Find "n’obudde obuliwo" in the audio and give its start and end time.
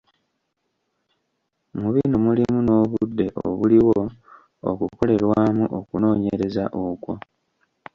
2.63-3.99